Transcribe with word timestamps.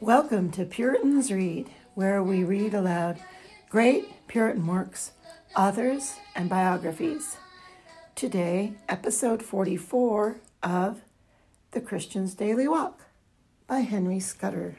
Welcome 0.00 0.52
to 0.52 0.64
Puritans 0.64 1.32
Read, 1.32 1.70
where 1.94 2.22
we 2.22 2.44
read 2.44 2.72
aloud 2.72 3.18
great 3.68 4.28
Puritan 4.28 4.64
works, 4.64 5.10
authors, 5.56 6.14
and 6.36 6.48
biographies. 6.48 7.36
Today, 8.14 8.74
episode 8.88 9.42
44 9.42 10.36
of 10.62 11.00
The 11.72 11.80
Christian's 11.80 12.34
Daily 12.34 12.68
Walk 12.68 13.06
by 13.66 13.80
Henry 13.80 14.20
Scudder. 14.20 14.76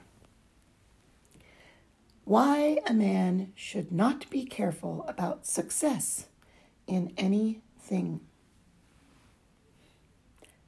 Why 2.24 2.80
a 2.88 2.94
man 2.94 3.52
should 3.56 3.92
not 3.92 4.30
be 4.30 4.46
careful 4.46 5.04
about 5.06 5.46
success 5.46 6.28
in 6.88 7.12
anything. 7.18 8.22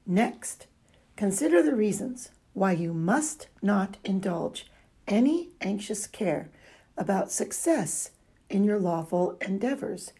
Next, 0.05 0.67
consider 1.15 1.63
the 1.63 1.73
reasons 1.73 2.31
why 2.53 2.71
you 2.73 2.93
must 2.93 3.47
not 3.61 3.97
indulge 4.03 4.67
any 5.07 5.49
anxious 5.61 6.07
care 6.07 6.49
about 6.97 7.31
success 7.31 8.11
in 8.49 8.63
your 8.63 8.79
lawful 8.79 9.37
endeavors 9.41 10.13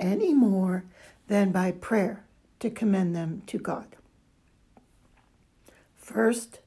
any 0.00 0.34
more 0.34 0.84
than 1.28 1.52
by 1.52 1.70
prayer 1.72 2.24
to 2.60 2.70
commend 2.70 3.14
them 3.14 3.42
to 3.46 3.58
God. 3.58 3.96
First, 5.96 6.60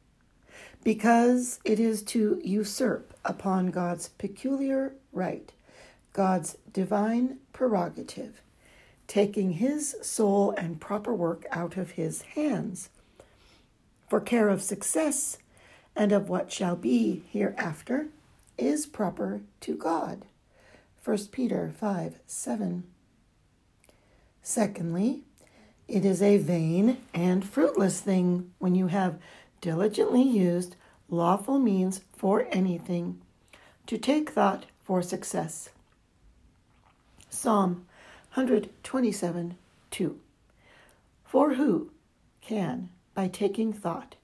because 0.83 1.59
it 1.65 1.79
is 1.79 2.03
to 2.03 2.41
usurp 2.43 3.13
upon 3.25 3.67
God's 3.67 4.09
peculiar 4.09 4.93
right, 5.11 5.51
God's 6.13 6.57
divine 6.71 7.37
prerogative, 7.53 8.41
taking 9.07 9.53
his 9.53 9.95
sole 10.01 10.51
and 10.51 10.79
proper 10.79 11.13
work 11.13 11.45
out 11.51 11.77
of 11.77 11.91
his 11.91 12.21
hands 12.21 12.89
for 14.09 14.19
care 14.19 14.49
of 14.49 14.61
success 14.61 15.37
and 15.95 16.11
of 16.11 16.27
what 16.27 16.51
shall 16.51 16.75
be 16.75 17.23
hereafter 17.31 18.07
is 18.57 18.85
proper 18.85 19.41
to 19.61 19.75
God. 19.75 20.25
1 21.03 21.17
Peter 21.31 21.71
5 21.79 22.19
7. 22.25 22.83
Secondly, 24.41 25.21
it 25.87 26.05
is 26.05 26.21
a 26.21 26.37
vain 26.37 26.97
and 27.13 27.47
fruitless 27.47 28.01
thing 28.01 28.51
when 28.59 28.75
you 28.75 28.87
have 28.87 29.19
diligently 29.61 30.23
used 30.23 30.75
lawful 31.09 31.59
means 31.59 32.01
for 32.15 32.47
anything 32.51 33.21
to 33.85 33.97
take 33.97 34.31
thought 34.31 34.65
for 34.83 35.01
success. 35.01 35.69
Psalm 37.29 37.85
127 38.33 39.55
2. 39.91 40.19
For 41.25 41.53
who 41.55 41.91
can 42.41 42.89
by 43.19 43.27
taking 43.27 43.73
thought, 43.73 44.15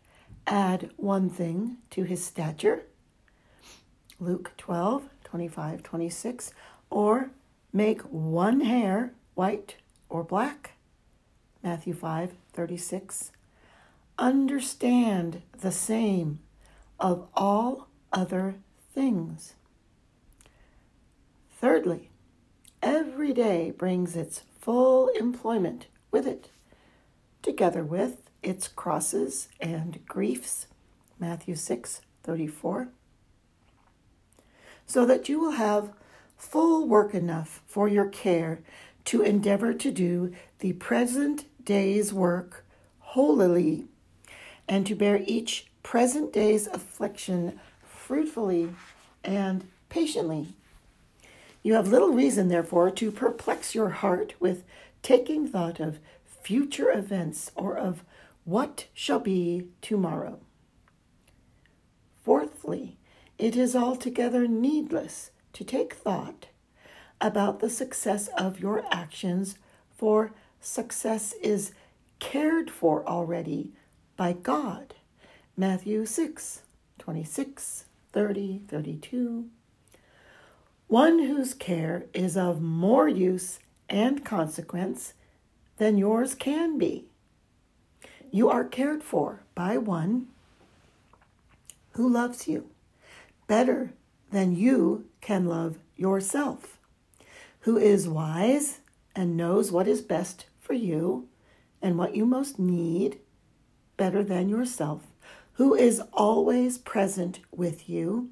add 0.47 0.89
one 0.95 1.29
thing 1.29 1.75
to 1.89 2.03
his 2.03 2.23
stature. 2.23 2.83
Luke 4.21 4.53
12, 4.55 5.09
25, 5.25 5.83
26. 5.83 6.53
Or 6.89 7.31
make 7.73 8.01
one 8.03 8.61
hair 8.61 9.11
white 9.33 9.75
or 10.07 10.23
black. 10.23 10.77
Matthew 11.61 11.93
5, 11.93 12.35
36. 12.53 13.33
Understand 14.17 15.41
the 15.59 15.73
same 15.73 16.39
of 16.97 17.27
all 17.33 17.89
other 18.13 18.55
things. 18.93 19.55
Thirdly, 21.59 22.11
every 22.81 23.33
day 23.33 23.71
brings 23.71 24.15
its 24.15 24.43
full 24.61 25.09
employment 25.09 25.87
with 26.11 26.25
it, 26.25 26.47
together 27.41 27.83
with 27.83 28.24
its 28.45 28.67
crosses 28.67 29.49
and 29.59 30.05
griefs. 30.07 30.67
Matthew 31.19 31.55
6 31.55 32.01
34. 32.23 32.89
So 34.85 35.05
that 35.05 35.27
you 35.29 35.39
will 35.39 35.51
have 35.51 35.93
full 36.37 36.87
work 36.87 37.13
enough 37.13 37.61
for 37.65 37.87
your 37.87 38.07
care 38.07 38.59
to 39.05 39.21
endeavor 39.21 39.73
to 39.73 39.91
do 39.91 40.33
the 40.59 40.73
present 40.73 41.45
day's 41.63 42.13
work 42.13 42.65
holily 42.99 43.85
and 44.67 44.85
to 44.85 44.95
bear 44.95 45.21
each 45.25 45.67
present 45.83 46.33
day's 46.33 46.67
affliction 46.67 47.59
fruitfully 47.83 48.69
and 49.23 49.67
patiently. 49.89 50.47
You 51.63 51.73
have 51.73 51.87
little 51.87 52.09
reason, 52.09 52.47
therefore, 52.49 52.91
to 52.91 53.11
perplex 53.11 53.73
your 53.73 53.89
heart 53.89 54.33
with 54.39 54.63
taking 55.01 55.47
thought 55.47 55.79
of 55.79 55.99
future 56.43 56.91
events 56.91 57.51
or 57.55 57.75
of 57.75 58.03
what 58.45 58.85
shall 58.93 59.19
be 59.19 59.65
tomorrow? 59.81 60.39
Fourthly, 62.23 62.97
it 63.37 63.55
is 63.55 63.75
altogether 63.75 64.47
needless 64.47 65.31
to 65.53 65.63
take 65.63 65.93
thought 65.93 66.47
about 67.19 67.59
the 67.59 67.69
success 67.69 68.29
of 68.37 68.59
your 68.59 68.85
actions, 68.91 69.57
for 69.95 70.31
success 70.59 71.33
is 71.41 71.73
cared 72.19 72.69
for 72.69 73.07
already 73.07 73.71
by 74.15 74.33
God. 74.33 74.93
Matthew 75.57 76.05
6 76.05 76.61
26, 76.99 77.85
30, 78.13 78.61
32. 78.67 79.45
One 80.87 81.19
whose 81.19 81.53
care 81.53 82.05
is 82.13 82.37
of 82.37 82.61
more 82.61 83.07
use 83.07 83.59
and 83.89 84.23
consequence 84.23 85.13
than 85.77 85.97
yours 85.97 86.35
can 86.35 86.77
be. 86.77 87.05
You 88.31 88.49
are 88.49 88.65
cared 88.65 89.03
for 89.03 89.43
by 89.53 89.77
one 89.77 90.27
who 91.91 92.09
loves 92.09 92.47
you 92.47 92.69
better 93.47 93.93
than 94.31 94.55
you 94.55 95.05
can 95.21 95.45
love 95.45 95.77
yourself, 95.95 96.77
who 97.61 97.77
is 97.77 98.07
wise 98.07 98.81
and 99.15 99.37
knows 99.37 99.71
what 99.71 99.87
is 99.87 100.01
best 100.01 100.47
for 100.59 100.73
you 100.73 101.27
and 101.81 101.97
what 101.97 102.15
you 102.15 102.25
most 102.25 102.59
need 102.59 103.19
better 103.97 104.23
than 104.23 104.49
yourself, 104.49 105.03
who 105.53 105.73
is 105.73 106.01
always 106.11 106.77
present 106.77 107.39
with 107.51 107.87
you 107.87 108.29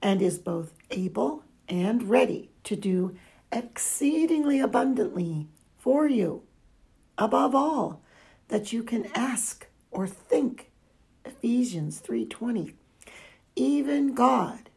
and 0.00 0.22
is 0.22 0.38
both 0.38 0.72
able 0.90 1.42
and 1.68 2.08
ready 2.08 2.50
to 2.62 2.76
do 2.76 3.16
exceedingly 3.50 4.60
abundantly 4.60 5.48
for 5.78 6.06
you. 6.06 6.42
Above 7.16 7.54
all, 7.54 8.02
that 8.48 8.72
you 8.72 8.82
can 8.82 9.06
ask 9.14 9.66
or 9.90 10.06
think. 10.06 10.70
Ephesians 11.24 12.00
3:20. 12.00 12.74
Even 13.56 14.14
God, 14.14 14.70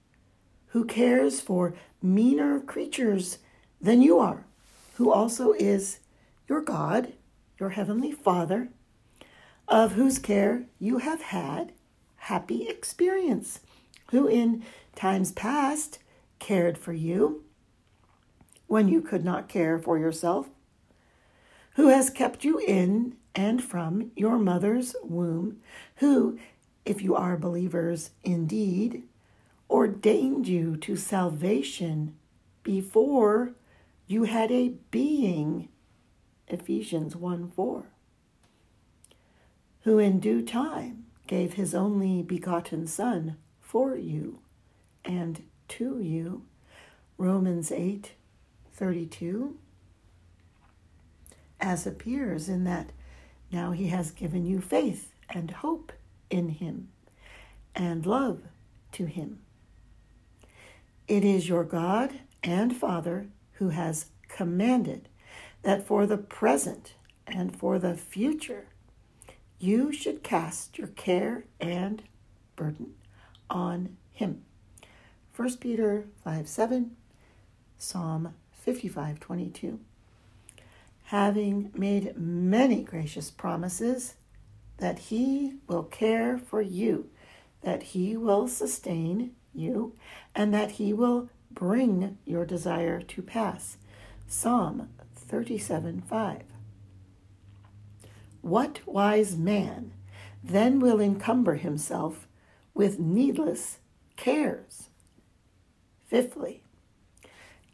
who 0.68 0.86
cares 0.86 1.42
for 1.42 1.74
meaner 2.02 2.60
creatures 2.60 3.40
than 3.82 4.02
you 4.02 4.20
are, 4.20 4.46
who 4.96 5.12
also 5.12 5.52
is 5.54 6.00
your 6.48 6.62
God, 6.62 7.14
your 7.60 7.70
heavenly 7.70 8.12
Father, 8.12 8.70
of 9.68 9.94
whose 9.94 10.20
care 10.20 10.66
you 10.80 11.00
have 11.00 11.22
had 11.22 11.74
happy 12.18 12.68
experience, 12.68 13.62
who 14.12 14.28
in 14.28 14.64
times 14.96 15.32
past 15.32 16.00
cared 16.40 16.78
for 16.78 16.94
you 16.94 17.44
when 18.68 18.88
you 18.88 19.02
could 19.02 19.24
not 19.24 19.50
care 19.50 19.80
for 19.80 19.98
yourself, 19.98 20.50
who 21.76 21.88
has 21.88 22.10
kept 22.10 22.44
you 22.44 22.60
in 22.60 23.16
and 23.38 23.64
from 23.64 24.12
your 24.16 24.40
mother's 24.40 24.96
womb, 25.04 25.62
who, 25.98 26.40
if 26.86 27.04
you 27.04 27.16
are 27.16 27.38
believers 27.38 28.10
indeed, 28.24 29.04
ordained 29.70 30.48
you 30.48 30.76
to 30.76 30.96
salvation 30.96 32.16
before 32.64 33.54
you 34.08 34.24
had 34.24 34.52
a 34.52 34.70
being. 34.90 35.70
Ephesians 36.48 37.16
1 37.16 37.52
4. 37.52 37.84
Who 39.82 40.00
in 40.00 40.20
due 40.20 40.42
time 40.42 41.06
gave 41.28 41.54
his 41.54 41.76
only 41.76 42.24
begotten 42.24 42.88
Son 42.88 43.38
for 43.62 43.96
you 43.96 44.40
and 45.06 45.44
to 45.68 46.00
you. 46.00 46.44
Romans 47.20 47.72
8 47.72 48.14
32. 48.74 49.58
As 51.60 51.86
appears 51.86 52.50
in 52.50 52.64
that 52.64 52.92
now 53.52 53.72
he 53.72 53.88
has 53.88 54.12
given 54.12 54.46
you 54.46 54.62
faith 54.62 55.14
and 55.30 55.52
hope 55.52 55.92
in 56.30 56.50
him 56.50 56.90
and 57.76 58.06
love 58.06 58.42
to 58.94 59.06
him. 59.06 59.40
It 61.08 61.24
is 61.24 61.48
your 61.48 61.64
God 61.64 62.20
and 62.44 62.76
Father 62.76 63.28
who 63.54 63.70
has 63.70 64.08
commanded 64.28 65.08
that 65.64 65.88
for 65.88 66.06
the 66.06 66.18
present 66.18 66.94
and 67.26 67.56
for 67.56 67.80
the 67.80 67.96
future 67.96 68.68
you 69.60 69.92
should 69.92 70.24
cast 70.24 70.78
your 70.78 70.88
care 70.88 71.46
and 71.60 72.04
burden 72.56 72.94
on 73.50 73.98
him. 74.12 74.44
1 75.36 75.58
Peter 75.58 76.06
5 76.24 76.48
7, 76.48 76.96
Psalm 77.78 78.34
55 78.52 79.20
22 79.20 79.80
having 81.08 81.72
made 81.74 82.18
many 82.18 82.84
gracious 82.84 83.32
promises 83.32 84.16
that 84.78 85.00
he 85.00 85.54
will 85.68 85.84
care 85.84 86.38
for 86.38 86.62
you 86.62 87.10
that 87.62 87.82
he 87.84 88.16
will 88.16 88.48
sustain 88.48 89.32
you 89.54 89.94
and 90.36 90.54
that 90.54 90.72
he 90.72 90.94
will 90.94 91.30
bring 91.52 92.18
your 92.26 92.46
desire 92.46 93.02
to 93.02 93.22
pass. 93.22 93.78
Psalm 94.28 94.90
37 95.16 96.02
5. 96.02 96.44
What 98.42 98.80
wise 98.86 99.38
man 99.38 99.94
then 100.44 100.80
will 100.80 101.02
encumber 101.02 101.56
himself 101.56 102.28
with 102.74 103.00
needless 103.00 103.80
cares? 104.16 104.90
Fifthly, 106.06 106.64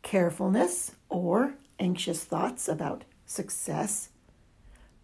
carefulness 0.02 0.92
or 1.10 1.56
anxious 1.80 2.24
thoughts 2.24 2.68
about 2.68 3.04
success 3.34 4.10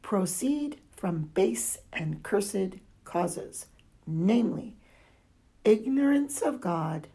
proceed 0.02 0.80
from 0.96 1.30
base 1.34 1.80
and 1.92 2.24
cursed 2.24 2.76
causes, 3.04 3.66
namely, 4.06 4.76
ignorance 5.66 6.42
of 6.42 6.62
God 6.62 7.08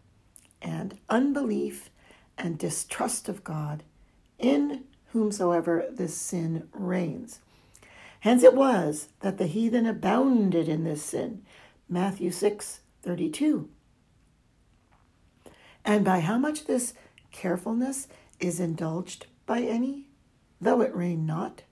and 0.61 0.99
unbelief 1.08 1.90
and 2.37 2.58
distrust 2.58 3.28
of 3.28 3.44
God, 3.44 3.82
in 4.38 4.84
whomsoever 5.12 5.87
this 5.90 6.16
sin 6.16 6.69
reigns. 6.72 7.38
Hence 8.20 8.43
it 8.43 8.55
was 8.55 9.08
that 9.20 9.38
the 9.38 9.46
heathen 9.46 9.87
abounded 9.87 10.69
in 10.69 10.84
this 10.84 11.02
sin. 11.02 11.43
Matthew 11.88 12.31
6 12.31 12.81
32. 13.02 13.69
And 15.84 16.05
by 16.05 16.20
how 16.20 16.38
much 16.38 16.64
this 16.64 16.94
carefulness 17.31 18.08
is 18.40 18.58
indulged 18.58 19.26
by 19.44 19.61
any, 19.61 20.04
though 20.61 20.81
it 20.81 20.95
reign 20.95 21.27
not, 21.27 21.62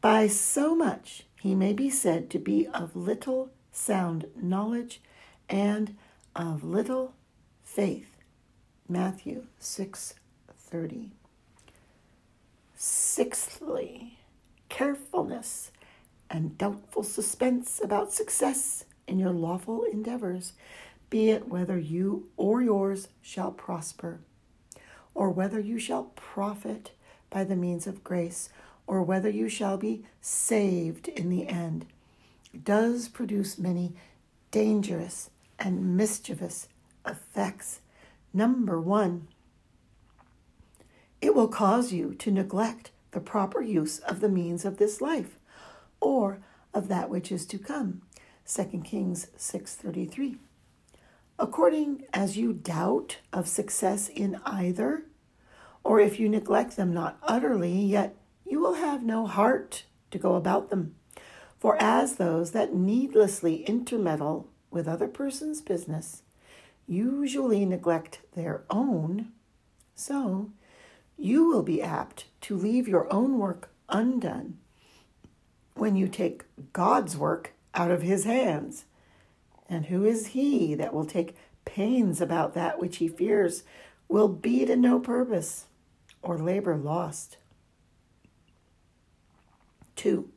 by 0.00 0.26
so 0.26 0.74
much 0.74 1.24
he 1.40 1.54
may 1.54 1.72
be 1.72 1.90
said 1.90 2.30
to 2.30 2.38
be 2.38 2.66
of 2.68 2.96
little 2.96 3.50
sound 3.72 4.26
knowledge 4.36 5.00
and 5.48 5.96
of 6.34 6.62
little 6.64 7.14
faith. 7.62 8.16
Matthew 8.88 9.46
6:30. 9.60 11.10
Sixthly, 12.74 14.18
carefulness 14.68 15.72
and 16.30 16.56
doubtful 16.56 17.02
suspense 17.02 17.80
about 17.82 18.12
success 18.12 18.84
in 19.06 19.18
your 19.18 19.32
lawful 19.32 19.82
endeavors, 19.84 20.52
be 21.10 21.30
it 21.30 21.48
whether 21.48 21.78
you 21.78 22.28
or 22.36 22.62
yours 22.62 23.08
shall 23.22 23.50
prosper, 23.50 24.20
or 25.14 25.30
whether 25.30 25.58
you 25.58 25.78
shall 25.78 26.04
profit 26.14 26.92
by 27.30 27.44
the 27.44 27.56
means 27.56 27.86
of 27.86 28.04
grace, 28.04 28.48
or 28.86 29.02
whether 29.02 29.28
you 29.28 29.48
shall 29.48 29.76
be 29.76 30.04
saved 30.20 31.08
in 31.08 31.28
the 31.28 31.46
end, 31.46 31.86
does 32.64 33.08
produce 33.08 33.58
many 33.58 33.94
dangerous 34.50 35.30
and 35.58 35.96
mischievous 35.96 36.68
effects. 37.06 37.80
Number 38.32 38.80
one, 38.80 39.28
it 41.20 41.34
will 41.34 41.48
cause 41.48 41.92
you 41.92 42.14
to 42.14 42.30
neglect 42.30 42.90
the 43.10 43.20
proper 43.20 43.60
use 43.60 43.98
of 44.00 44.20
the 44.20 44.28
means 44.28 44.64
of 44.64 44.76
this 44.76 45.00
life 45.00 45.38
or 46.00 46.40
of 46.72 46.88
that 46.88 47.10
which 47.10 47.32
is 47.32 47.44
to 47.46 47.58
come. 47.58 48.02
2 48.46 48.82
Kings 48.84 49.28
6:33. 49.36 50.38
According 51.38 52.04
as 52.12 52.36
you 52.36 52.52
doubt 52.52 53.18
of 53.32 53.48
success 53.48 54.08
in 54.08 54.40
either, 54.44 55.04
or 55.84 56.00
if 56.00 56.18
you 56.20 56.28
neglect 56.28 56.76
them 56.76 56.92
not 56.92 57.18
utterly, 57.22 57.78
yet 57.78 58.14
you 58.44 58.60
will 58.60 58.74
have 58.74 59.02
no 59.02 59.26
heart 59.26 59.84
to 60.10 60.18
go 60.18 60.34
about 60.34 60.70
them. 60.70 60.94
For 61.58 61.76
as 61.80 62.16
those 62.16 62.52
that 62.52 62.74
needlessly 62.74 63.62
intermeddle 63.64 64.48
with 64.70 64.86
other 64.86 65.08
persons' 65.08 65.60
business 65.60 66.22
usually 66.86 67.64
neglect 67.64 68.20
their 68.34 68.64
own, 68.70 69.32
so 69.94 70.50
you 71.16 71.48
will 71.48 71.62
be 71.62 71.82
apt 71.82 72.26
to 72.42 72.56
leave 72.56 72.86
your 72.88 73.12
own 73.12 73.38
work 73.38 73.70
undone 73.88 74.58
when 75.74 75.96
you 75.96 76.08
take 76.08 76.44
God's 76.72 77.16
work 77.16 77.52
out 77.74 77.90
of 77.90 78.02
his 78.02 78.24
hands. 78.24 78.84
And 79.68 79.86
who 79.86 80.04
is 80.04 80.28
he 80.28 80.74
that 80.76 80.94
will 80.94 81.04
take 81.04 81.36
pains 81.64 82.20
about 82.20 82.54
that 82.54 82.80
which 82.80 82.96
he 82.96 83.08
fears 83.08 83.64
will 84.08 84.28
be 84.28 84.64
to 84.64 84.76
no 84.76 84.98
purpose 84.98 85.66
or 86.22 86.38
labor 86.38 86.76
lost? 86.76 87.36
2. 89.96 90.28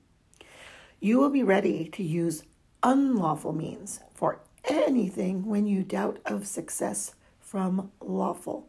You 1.00 1.19
will 1.19 1.29
be 1.29 1.44
ready 1.44 1.85
to 1.89 2.03
use 2.03 2.44
unlawful 2.83 3.53
means 3.53 4.00
for 4.13 4.39
anything 4.65 5.45
when 5.45 5.65
you 5.65 5.83
doubt 5.83 6.19
of 6.25 6.47
success 6.47 7.15
from 7.39 7.91
lawful. 8.00 8.68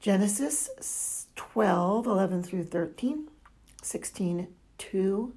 Genesis 0.00 1.26
12, 1.36 2.06
11 2.06 2.42
through 2.42 2.64
13, 2.64 3.28
16, 3.82 4.48
2, 4.78 5.32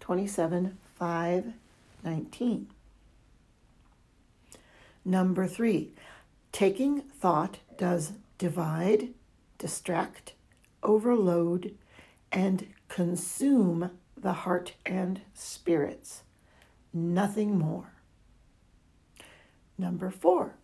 27, 0.00 0.78
5, 0.94 1.52
19. 2.04 2.66
Number 5.04 5.46
three, 5.46 5.92
taking 6.52 7.00
thought 7.00 7.58
does 7.76 8.12
divide, 8.38 9.08
distract, 9.58 10.34
overload, 10.82 11.74
and 12.30 12.66
consume 12.88 13.90
the 14.16 14.32
heart 14.32 14.74
and 14.84 15.20
spirits. 15.34 16.22
Nothing 16.92 17.58
more. 17.58 17.92
Number 19.76 20.10
four, 20.10 20.56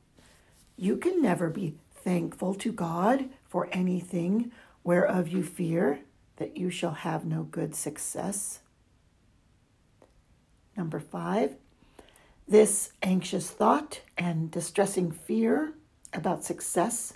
you 0.76 0.96
can 0.96 1.22
never 1.22 1.48
be 1.50 1.76
thankful 1.94 2.54
to 2.54 2.72
God 2.72 3.30
for 3.46 3.68
anything 3.72 4.50
whereof 4.82 5.28
you 5.28 5.42
fear 5.42 6.00
that 6.36 6.56
you 6.56 6.68
shall 6.68 6.92
have 6.92 7.24
no 7.24 7.44
good 7.44 7.74
success. 7.74 8.60
Number 10.76 10.98
five, 10.98 11.56
this 12.46 12.92
anxious 13.02 13.50
thought 13.50 14.00
and 14.18 14.50
distressing 14.50 15.10
fear 15.10 15.74
about 16.12 16.44
success 16.44 17.14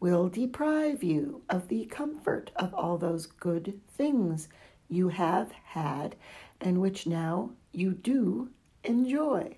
will 0.00 0.28
deprive 0.28 1.02
you 1.02 1.42
of 1.48 1.68
the 1.68 1.84
comfort 1.86 2.50
of 2.56 2.72
all 2.74 2.98
those 2.98 3.26
good 3.26 3.80
things 3.88 4.48
you 4.88 5.08
have 5.08 5.52
had 5.52 6.16
and 6.60 6.80
which 6.80 7.06
now 7.06 7.50
you 7.72 7.92
do 7.92 8.50
enjoy. 8.84 9.56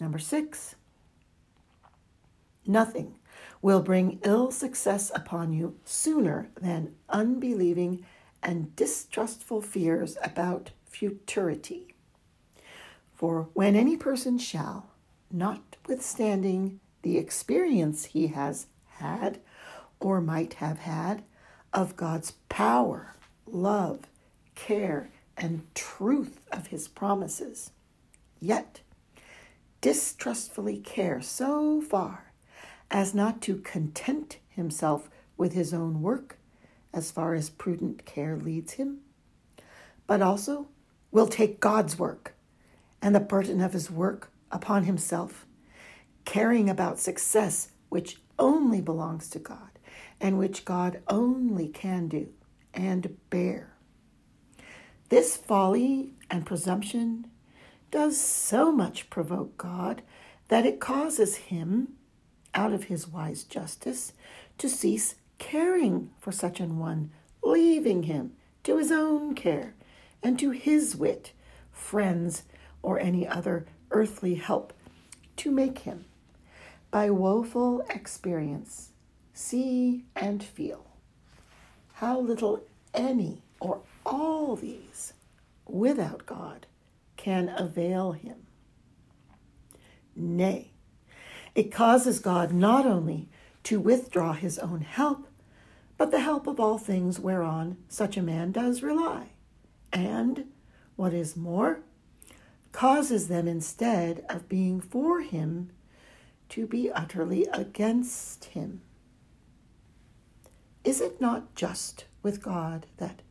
Number 0.00 0.18
six, 0.18 0.74
Nothing 2.66 3.16
will 3.60 3.82
bring 3.82 4.20
ill 4.24 4.50
success 4.50 5.10
upon 5.14 5.52
you 5.52 5.78
sooner 5.84 6.50
than 6.60 6.94
unbelieving 7.08 8.04
and 8.42 8.74
distrustful 8.76 9.60
fears 9.60 10.16
about 10.22 10.70
futurity. 10.84 11.91
For 13.22 13.50
when 13.52 13.76
any 13.76 13.96
person 13.96 14.36
shall, 14.36 14.86
notwithstanding 15.30 16.80
the 17.02 17.18
experience 17.18 18.06
he 18.06 18.26
has 18.26 18.66
had 18.94 19.38
or 20.00 20.20
might 20.20 20.54
have 20.54 20.80
had 20.80 21.22
of 21.72 21.94
God's 21.94 22.32
power, 22.48 23.14
love, 23.46 24.08
care, 24.56 25.08
and 25.36 25.62
truth 25.72 26.40
of 26.50 26.66
his 26.66 26.88
promises, 26.88 27.70
yet 28.40 28.80
distrustfully 29.80 30.78
care 30.78 31.22
so 31.22 31.80
far 31.80 32.32
as 32.90 33.14
not 33.14 33.40
to 33.42 33.58
content 33.58 34.38
himself 34.48 35.08
with 35.36 35.52
his 35.52 35.72
own 35.72 36.02
work, 36.02 36.38
as 36.92 37.12
far 37.12 37.34
as 37.34 37.50
prudent 37.50 38.04
care 38.04 38.36
leads 38.36 38.72
him, 38.72 38.98
but 40.08 40.20
also 40.20 40.66
will 41.12 41.28
take 41.28 41.60
God's 41.60 41.96
work 41.96 42.34
and 43.02 43.14
the 43.14 43.20
burden 43.20 43.60
of 43.60 43.74
his 43.74 43.90
work 43.90 44.30
upon 44.50 44.84
himself, 44.84 45.44
caring 46.24 46.70
about 46.70 46.98
success 46.98 47.68
which 47.88 48.18
only 48.38 48.80
belongs 48.80 49.28
to 49.28 49.38
God 49.38 49.78
and 50.20 50.38
which 50.38 50.64
God 50.64 51.02
only 51.08 51.68
can 51.68 52.08
do 52.08 52.28
and 52.72 53.18
bear. 53.28 53.74
This 55.08 55.36
folly 55.36 56.14
and 56.30 56.46
presumption 56.46 57.26
does 57.90 58.18
so 58.18 58.72
much 58.72 59.10
provoke 59.10 59.58
God 59.58 60.00
that 60.48 60.64
it 60.64 60.80
causes 60.80 61.36
him 61.36 61.88
out 62.54 62.72
of 62.72 62.84
his 62.84 63.08
wise 63.08 63.44
justice, 63.44 64.12
to 64.58 64.68
cease 64.68 65.16
caring 65.38 66.10
for 66.18 66.32
such 66.32 66.60
an 66.60 66.78
one, 66.78 67.10
leaving 67.42 68.04
him 68.04 68.32
to 68.64 68.76
his 68.76 68.92
own 68.92 69.34
care 69.34 69.74
and 70.22 70.38
to 70.38 70.50
his 70.50 70.94
wit, 70.94 71.32
friends, 71.72 72.44
or 72.82 72.98
any 72.98 73.26
other 73.26 73.66
earthly 73.90 74.34
help 74.34 74.72
to 75.36 75.50
make 75.50 75.80
him, 75.80 76.04
by 76.90 77.08
woeful 77.08 77.84
experience, 77.88 78.90
see 79.32 80.04
and 80.14 80.42
feel 80.42 80.84
how 81.94 82.18
little 82.18 82.64
any 82.92 83.42
or 83.60 83.80
all 84.04 84.56
these, 84.56 85.12
without 85.66 86.26
God, 86.26 86.66
can 87.16 87.48
avail 87.56 88.12
him. 88.12 88.46
Nay, 90.16 90.72
it 91.54 91.70
causes 91.70 92.18
God 92.18 92.52
not 92.52 92.84
only 92.84 93.28
to 93.62 93.78
withdraw 93.78 94.32
his 94.32 94.58
own 94.58 94.80
help, 94.80 95.28
but 95.96 96.10
the 96.10 96.20
help 96.20 96.48
of 96.48 96.58
all 96.58 96.78
things 96.78 97.20
whereon 97.20 97.76
such 97.88 98.16
a 98.16 98.22
man 98.22 98.50
does 98.50 98.82
rely, 98.82 99.28
and, 99.92 100.46
what 100.96 101.14
is 101.14 101.36
more, 101.36 101.80
causes 102.72 103.28
them 103.28 103.46
instead 103.46 104.24
of 104.28 104.48
being 104.48 104.80
for 104.80 105.20
him 105.20 105.70
to 106.48 106.66
be 106.66 106.90
utterly 106.90 107.46
against 107.52 108.46
him. 108.46 108.80
Is 110.84 111.00
it 111.00 111.20
not 111.20 111.54
just 111.54 112.06
with 112.22 112.42
God 112.42 112.86
that 112.96 113.22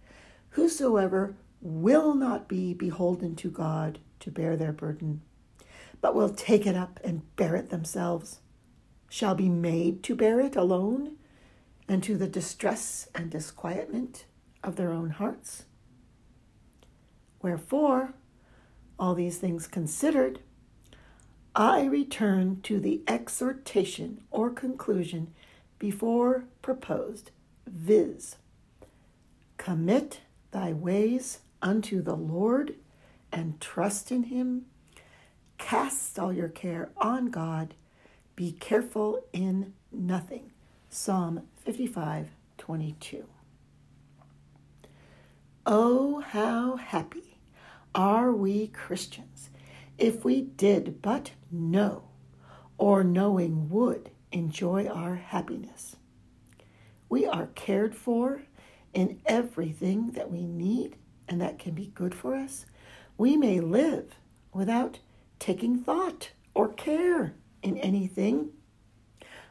whosoever 0.51 1.35
will 1.59 2.15
not 2.15 2.47
be 2.47 2.73
beholden 2.73 3.35
to 3.35 3.49
God 3.49 3.99
to 4.21 4.31
bear 4.31 4.55
their 4.55 4.71
burden, 4.71 5.21
but 5.99 6.15
will 6.15 6.29
take 6.29 6.65
it 6.65 6.75
up 6.75 6.99
and 7.03 7.35
bear 7.35 7.55
it 7.55 7.69
themselves, 7.69 8.39
shall 9.09 9.35
be 9.35 9.49
made 9.49 10.01
to 10.03 10.15
bear 10.15 10.39
it 10.39 10.55
alone, 10.55 11.17
and 11.87 12.01
to 12.03 12.17
the 12.17 12.27
distress 12.27 13.09
and 13.13 13.29
disquietment 13.29 14.25
of 14.63 14.77
their 14.77 14.91
own 14.91 15.09
hearts? 15.09 15.65
Wherefore, 17.41 18.13
all 19.01 19.15
these 19.15 19.39
things 19.39 19.65
considered, 19.65 20.39
I 21.55 21.85
return 21.85 22.61
to 22.61 22.79
the 22.79 23.01
exhortation 23.07 24.21
or 24.29 24.51
conclusion 24.51 25.33
before 25.79 26.45
proposed, 26.61 27.31
viz. 27.65 28.35
Commit 29.57 30.21
thy 30.51 30.71
ways 30.71 31.39
unto 31.63 32.03
the 32.03 32.15
Lord 32.15 32.75
and 33.31 33.59
trust 33.59 34.11
in 34.11 34.23
him. 34.23 34.67
Cast 35.57 36.19
all 36.19 36.31
your 36.31 36.47
care 36.47 36.91
on 36.97 37.31
God. 37.31 37.73
Be 38.35 38.51
careful 38.51 39.25
in 39.33 39.73
nothing. 39.91 40.51
Psalm 40.89 41.47
55 41.57 42.29
22. 42.59 43.25
Oh, 45.65 46.19
how 46.19 46.75
happy 46.75 47.31
are 47.93 48.31
we 48.31 48.67
Christians 48.67 49.49
if 49.97 50.23
we 50.23 50.41
did 50.41 51.01
but 51.01 51.31
know, 51.51 52.03
or 52.77 53.03
knowing 53.03 53.69
would 53.69 54.09
enjoy 54.31 54.87
our 54.87 55.15
happiness. 55.15 55.95
We 57.09 57.25
are 57.25 57.47
cared 57.47 57.93
for 57.95 58.43
in 58.93 59.19
everything 59.25 60.11
that 60.11 60.31
we 60.31 60.45
need 60.45 60.95
and 61.27 61.41
that 61.41 61.59
can 61.59 61.73
be 61.73 61.87
good 61.87 62.15
for 62.15 62.35
us. 62.35 62.65
We 63.17 63.37
may 63.37 63.59
live 63.59 64.15
without 64.53 64.99
taking 65.39 65.79
thought 65.79 66.31
or 66.53 66.69
care 66.69 67.35
in 67.61 67.77
anything. 67.77 68.49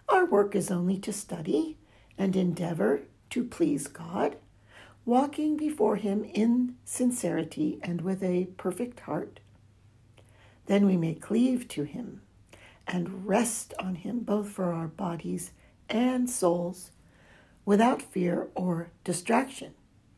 Our 0.09 0.27
work 0.27 0.55
is 0.55 0.71
only 0.71 0.99
to 0.99 1.13
study 1.13 1.79
and 2.19 2.35
endeavor 2.35 3.03
to 3.31 3.45
please 3.45 3.87
God, 3.87 4.37
walking 5.05 5.57
before 5.57 5.97
Him 5.97 6.25
in 6.25 6.77
sincerity 6.85 7.79
and 7.83 8.01
with 8.01 8.23
a 8.23 8.49
perfect 8.57 9.01
heart. 9.01 9.41
Then 10.67 10.87
we 10.87 10.97
may 10.97 11.15
cleave 11.15 11.69
to 11.69 11.85
Him 11.85 12.23
and 12.87 13.27
rest 13.27 13.75
on 13.79 13.97
Him 13.97 14.21
both 14.21 14.49
for 14.49 14.73
our 14.73 14.89
bodies 14.89 15.53
and 15.89 16.29
souls 16.29 16.91
without 17.65 18.03
fear 18.03 18.49
or 18.55 18.91
distraction. 19.05 19.75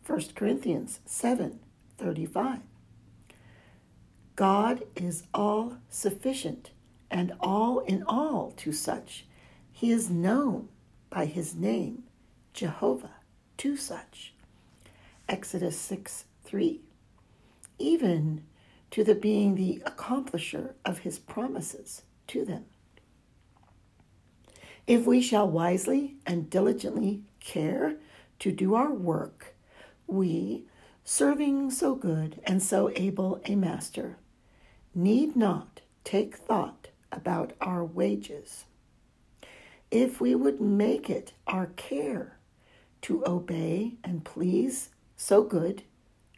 1 0.07 0.21
Corinthians 0.35 1.01
7 1.05 1.61
35. 1.99 2.61
God 4.35 4.83
is 4.97 5.25
all 5.33 5.77
sufficient 5.89 6.71
and 7.11 7.33
all 7.41 7.81
in 7.81 8.03
all 8.05 8.53
to 8.57 8.73
such. 8.73 9.27
He 9.71 9.91
is 9.91 10.11
known 10.11 10.69
by 11.11 11.27
his 11.27 11.55
name, 11.55 12.05
Jehovah, 12.55 13.17
to 13.59 13.77
such. 13.77 14.33
Exodus 15.33 15.79
6 15.79 16.27
3. 16.45 16.83
Even 17.79 18.45
to 18.91 19.03
the 19.03 19.15
being 19.15 19.55
the 19.55 19.83
accomplisher 19.87 20.75
of 20.85 20.99
his 20.99 21.19
promises 21.19 22.03
to 22.27 22.45
them. 22.45 22.67
If 24.87 25.07
we 25.07 25.23
shall 25.23 25.49
wisely 25.49 26.17
and 26.27 26.51
diligently 26.51 27.23
care 27.41 27.97
to 28.41 28.53
do 28.53 28.75
our 28.75 28.93
work, 28.93 29.55
we, 30.07 30.67
serving 31.03 31.71
so 31.71 31.95
good 31.95 32.43
and 32.45 32.63
so 32.63 32.93
able 32.95 33.41
a 33.47 33.55
master, 33.55 34.19
need 34.95 35.35
not 35.35 35.81
take 36.05 36.37
thought 36.37 36.89
about 37.11 37.55
our 37.63 37.83
wages. 37.83 38.67
If 39.91 40.21
we 40.21 40.35
would 40.35 40.61
make 40.61 41.09
it 41.09 41.33
our 41.47 41.69
care 41.77 42.37
to 43.03 43.27
obey 43.27 43.95
and 44.05 44.27
please 44.27 44.91
so 45.23 45.45
good 45.45 45.85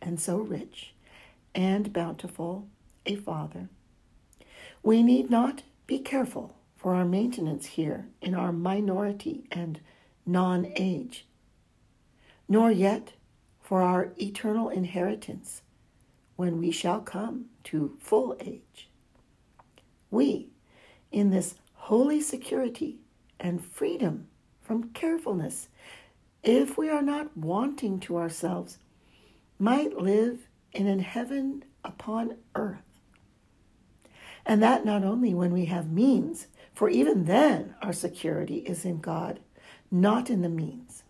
and 0.02 0.20
so 0.20 0.36
rich 0.36 0.92
and 1.54 1.92
bountiful 1.92 2.68
a 3.06 3.16
Father, 3.16 3.68
we 4.82 5.02
need 5.02 5.30
not 5.30 5.62
be 5.86 5.98
careful 5.98 6.56
for 6.76 6.94
our 6.94 7.04
maintenance 7.04 7.64
here 7.66 8.08
in 8.20 8.34
our 8.34 8.52
minority 8.52 9.44
and 9.50 9.80
non 10.26 10.70
age, 10.76 11.26
nor 12.46 12.70
yet 12.70 13.14
for 13.60 13.80
our 13.80 14.12
eternal 14.20 14.68
inheritance 14.68 15.62
when 16.36 16.58
we 16.58 16.70
shall 16.70 17.00
come 17.00 17.46
to 17.64 17.96
full 18.00 18.36
age. 18.40 18.90
We, 20.10 20.50
in 21.10 21.30
this 21.30 21.54
holy 21.72 22.20
security 22.20 22.98
and 23.40 23.64
freedom 23.64 24.28
from 24.60 24.90
carefulness, 24.90 25.68
if 26.44 26.76
we 26.76 26.88
are 26.88 27.02
not 27.02 27.36
wanting 27.36 27.98
to 28.00 28.16
ourselves, 28.16 28.78
might 29.58 29.96
live 29.96 30.46
in 30.72 30.86
an 30.86 31.00
heaven 31.00 31.64
upon 31.84 32.36
earth. 32.54 33.00
And 34.46 34.62
that 34.62 34.84
not 34.84 35.04
only 35.04 35.32
when 35.32 35.52
we 35.52 35.64
have 35.66 35.90
means, 35.90 36.48
for 36.74 36.88
even 36.90 37.24
then 37.24 37.74
our 37.80 37.92
security 37.92 38.58
is 38.58 38.84
in 38.84 38.98
God, 38.98 39.40
not 39.90 40.28
in 40.28 40.42
the 40.42 40.48
means. 40.48 41.04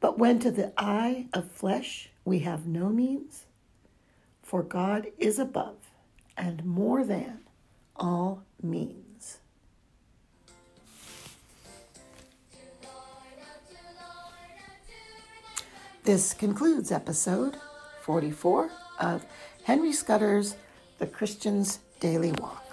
But 0.00 0.18
when 0.18 0.38
to 0.40 0.50
the 0.50 0.72
eye 0.78 1.26
of 1.32 1.50
flesh 1.50 2.10
we 2.24 2.40
have 2.40 2.66
no 2.66 2.88
means, 2.88 3.46
for 4.42 4.62
God 4.62 5.08
is 5.18 5.38
above 5.38 5.76
and 6.36 6.64
more 6.64 7.04
than 7.04 7.40
all 7.96 8.44
means. 8.62 9.07
This 16.08 16.32
concludes 16.32 16.90
episode 16.90 17.58
44 18.00 18.70
of 18.98 19.26
Henry 19.64 19.92
Scudder's 19.92 20.56
The 20.96 21.06
Christian's 21.06 21.80
Daily 22.00 22.32
Walk. 22.32 22.67